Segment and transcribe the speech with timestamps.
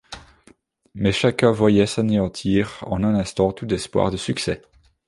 [0.95, 4.63] Mais chacun voyait s’anéantir en un instant tout espoir de succès.